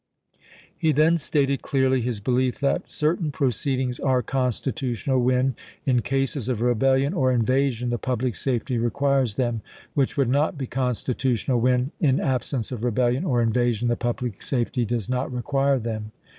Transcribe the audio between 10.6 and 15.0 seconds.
constitutional when, in absence of rebellion or invasion, the public safety